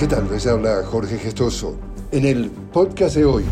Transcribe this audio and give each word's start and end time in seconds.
¿Qué 0.00 0.06
tal? 0.06 0.30
Les 0.30 0.46
habla 0.46 0.82
Jorge 0.82 1.18
Gestoso. 1.18 1.76
En 2.10 2.24
el 2.24 2.48
podcast 2.50 3.16
de 3.16 3.26
hoy, 3.26 3.44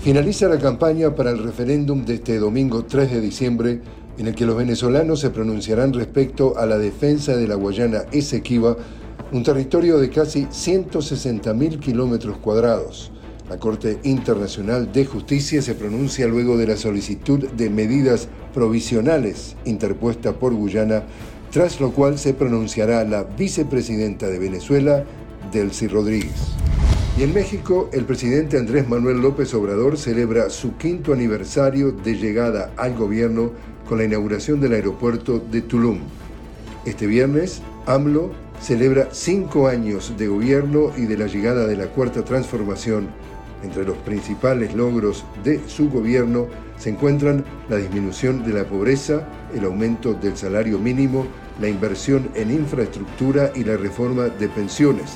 finaliza 0.00 0.46
la 0.46 0.60
campaña 0.60 1.12
para 1.12 1.32
el 1.32 1.42
referéndum 1.42 2.04
de 2.04 2.14
este 2.14 2.38
domingo 2.38 2.84
3 2.84 3.10
de 3.10 3.20
diciembre, 3.20 3.80
en 4.16 4.28
el 4.28 4.36
que 4.36 4.46
los 4.46 4.56
venezolanos 4.56 5.18
se 5.18 5.30
pronunciarán 5.30 5.92
respecto 5.92 6.56
a 6.56 6.66
la 6.66 6.78
defensa 6.78 7.36
de 7.36 7.48
la 7.48 7.56
Guayana 7.56 8.04
Esequiba, 8.12 8.76
un 9.32 9.42
territorio 9.42 9.98
de 9.98 10.08
casi 10.08 10.44
160.000 10.44 11.80
kilómetros 11.80 12.38
cuadrados. 12.38 13.10
La 13.50 13.58
Corte 13.58 13.98
Internacional 14.04 14.92
de 14.92 15.04
Justicia 15.04 15.60
se 15.62 15.74
pronuncia 15.74 16.28
luego 16.28 16.56
de 16.56 16.68
la 16.68 16.76
solicitud 16.76 17.44
de 17.44 17.70
medidas 17.70 18.28
provisionales 18.54 19.56
interpuesta 19.64 20.32
por 20.32 20.54
Guyana, 20.54 21.02
tras 21.50 21.80
lo 21.80 21.90
cual 21.90 22.20
se 22.20 22.34
pronunciará 22.34 23.02
la 23.02 23.24
vicepresidenta 23.24 24.28
de 24.28 24.38
Venezuela, 24.38 25.04
Delcy 25.52 25.86
Rodríguez. 25.88 26.56
Y 27.18 27.22
en 27.22 27.32
México, 27.32 27.88
el 27.92 28.04
presidente 28.04 28.58
Andrés 28.58 28.86
Manuel 28.88 29.22
López 29.22 29.54
Obrador 29.54 29.96
celebra 29.96 30.50
su 30.50 30.76
quinto 30.76 31.14
aniversario 31.14 31.92
de 31.92 32.14
llegada 32.14 32.72
al 32.76 32.94
gobierno 32.94 33.52
con 33.88 33.98
la 33.98 34.04
inauguración 34.04 34.60
del 34.60 34.74
aeropuerto 34.74 35.38
de 35.38 35.62
Tulum. 35.62 36.00
Este 36.84 37.06
viernes, 37.06 37.62
AMLO 37.86 38.32
celebra 38.60 39.08
cinco 39.12 39.68
años 39.68 40.12
de 40.18 40.28
gobierno 40.28 40.92
y 40.96 41.06
de 41.06 41.16
la 41.16 41.26
llegada 41.26 41.66
de 41.66 41.76
la 41.76 41.86
cuarta 41.86 42.24
transformación. 42.24 43.08
Entre 43.62 43.84
los 43.84 43.96
principales 43.98 44.74
logros 44.74 45.24
de 45.42 45.60
su 45.66 45.88
gobierno 45.88 46.48
se 46.76 46.90
encuentran 46.90 47.44
la 47.68 47.76
disminución 47.76 48.44
de 48.44 48.52
la 48.52 48.64
pobreza, 48.64 49.26
el 49.54 49.64
aumento 49.64 50.12
del 50.12 50.36
salario 50.36 50.78
mínimo, 50.78 51.26
la 51.60 51.68
inversión 51.68 52.28
en 52.34 52.50
infraestructura 52.50 53.50
y 53.54 53.64
la 53.64 53.76
reforma 53.76 54.24
de 54.24 54.48
pensiones. 54.48 55.14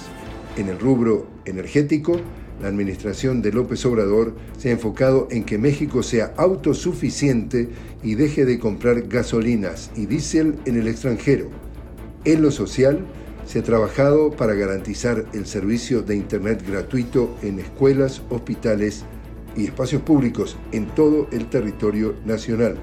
En 0.56 0.68
el 0.68 0.78
rubro 0.78 1.26
energético, 1.44 2.20
la 2.60 2.68
administración 2.68 3.40
de 3.40 3.52
López 3.52 3.84
Obrador 3.86 4.34
se 4.58 4.68
ha 4.68 4.72
enfocado 4.72 5.28
en 5.30 5.44
que 5.44 5.58
México 5.58 6.02
sea 6.02 6.34
autosuficiente 6.36 7.68
y 8.02 8.14
deje 8.16 8.44
de 8.44 8.58
comprar 8.58 9.02
gasolinas 9.02 9.90
y 9.96 10.06
diésel 10.06 10.56
en 10.66 10.76
el 10.78 10.88
extranjero. 10.88 11.48
En 12.24 12.42
lo 12.42 12.50
social, 12.50 13.06
se 13.46 13.60
ha 13.60 13.62
trabajado 13.62 14.30
para 14.30 14.54
garantizar 14.54 15.24
el 15.32 15.46
servicio 15.46 16.02
de 16.02 16.16
Internet 16.16 16.62
gratuito 16.66 17.34
en 17.42 17.58
escuelas, 17.58 18.22
hospitales 18.28 19.04
y 19.56 19.64
espacios 19.64 20.02
públicos 20.02 20.56
en 20.72 20.86
todo 20.86 21.26
el 21.32 21.48
territorio 21.48 22.14
nacional. 22.26 22.76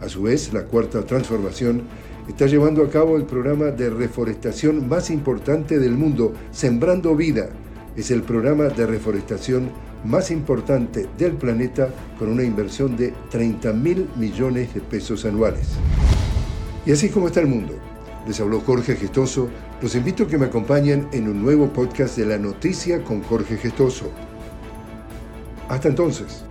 A 0.00 0.08
su 0.08 0.22
vez, 0.22 0.52
la 0.52 0.64
cuarta 0.64 1.06
transformación 1.06 1.82
está 2.28 2.46
llevando 2.46 2.82
a 2.82 2.90
cabo 2.90 3.16
el 3.16 3.24
programa 3.24 3.66
de 3.66 3.90
reforestación 3.90 4.88
más 4.88 5.10
importante 5.10 5.78
del 5.78 5.92
mundo, 5.92 6.32
Sembrando 6.50 7.14
Vida. 7.14 7.48
Es 7.96 8.10
el 8.10 8.22
programa 8.22 8.64
de 8.64 8.86
reforestación 8.86 9.70
más 10.04 10.30
importante 10.30 11.08
del 11.16 11.32
planeta 11.32 11.88
con 12.18 12.28
una 12.28 12.42
inversión 12.42 12.96
de 12.96 13.14
30 13.30 13.72
mil 13.72 14.08
millones 14.16 14.74
de 14.74 14.80
pesos 14.80 15.24
anuales. 15.24 15.68
Y 16.84 16.92
así 16.92 17.08
como 17.08 17.28
está 17.28 17.40
el 17.40 17.48
mundo. 17.48 17.74
Les 18.26 18.40
habló 18.40 18.60
Jorge 18.60 18.96
Gestoso. 18.96 19.48
Los 19.80 19.94
invito 19.94 20.24
a 20.24 20.26
que 20.26 20.38
me 20.38 20.46
acompañen 20.46 21.08
en 21.12 21.28
un 21.28 21.42
nuevo 21.42 21.68
podcast 21.68 22.16
de 22.16 22.26
la 22.26 22.38
noticia 22.38 23.02
con 23.04 23.22
Jorge 23.22 23.56
Gestoso. 23.56 24.10
Hasta 25.68 25.88
entonces. 25.88 26.44